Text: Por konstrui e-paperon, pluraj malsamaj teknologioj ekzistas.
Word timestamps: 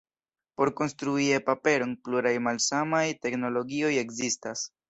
Por 0.59 0.71
konstrui 0.79 1.27
e-paperon, 1.35 1.93
pluraj 2.07 2.33
malsamaj 2.49 3.05
teknologioj 3.27 3.93
ekzistas. 4.07 4.69